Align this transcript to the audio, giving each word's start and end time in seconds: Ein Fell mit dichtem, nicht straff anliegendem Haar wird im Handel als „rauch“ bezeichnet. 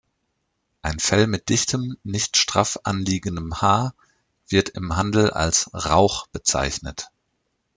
Ein 0.81 0.97
Fell 0.97 1.27
mit 1.27 1.49
dichtem, 1.49 1.95
nicht 2.03 2.35
straff 2.35 2.79
anliegendem 2.85 3.61
Haar 3.61 3.93
wird 4.47 4.69
im 4.69 4.95
Handel 4.95 5.29
als 5.29 5.69
„rauch“ 5.75 6.25
bezeichnet. 6.31 7.09